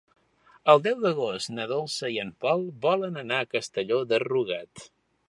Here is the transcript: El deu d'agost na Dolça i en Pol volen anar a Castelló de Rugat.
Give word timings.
El 0.71 0.79
deu 0.85 1.03
d'agost 1.03 1.51
na 1.57 1.67
Dolça 1.71 2.09
i 2.15 2.19
en 2.23 2.31
Pol 2.45 2.65
volen 2.89 3.21
anar 3.25 3.43
a 3.45 3.51
Castelló 3.55 4.01
de 4.15 4.21
Rugat. 4.25 4.89